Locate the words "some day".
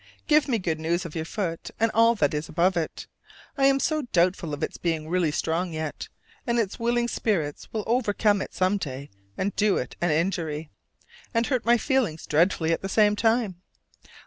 8.55-9.11